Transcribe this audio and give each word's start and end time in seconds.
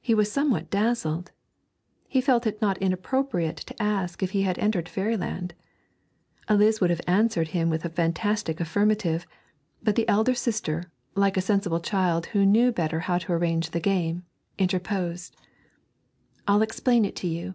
He 0.00 0.14
was 0.14 0.30
somewhat 0.30 0.70
dazzled. 0.70 1.32
He 2.06 2.20
felt 2.20 2.46
it 2.46 2.62
not 2.62 2.78
inappropriate 2.78 3.56
to 3.56 3.82
ask 3.82 4.22
if 4.22 4.30
he 4.30 4.42
had 4.42 4.56
entered 4.56 4.88
fairyland. 4.88 5.52
Eliz 6.48 6.80
would 6.80 6.90
have 6.90 7.00
answered 7.08 7.48
him 7.48 7.68
with 7.68 7.82
fantastic 7.96 8.60
affirmative, 8.60 9.26
but 9.82 9.96
the 9.96 10.08
elder 10.08 10.34
sister, 10.34 10.92
like 11.16 11.36
a 11.36 11.40
sensible 11.40 11.80
child 11.80 12.26
who 12.26 12.46
knew 12.46 12.70
better 12.70 13.00
how 13.00 13.18
to 13.18 13.32
arrange 13.32 13.72
the 13.72 13.80
game, 13.80 14.22
interposed. 14.58 15.34
'I'll 16.46 16.62
explain 16.62 17.04
it 17.04 17.16
to 17.16 17.26
you. 17.26 17.54